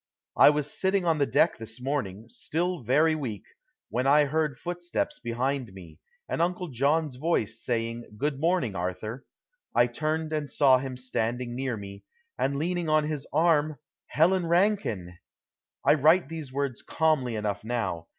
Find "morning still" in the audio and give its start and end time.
1.79-2.81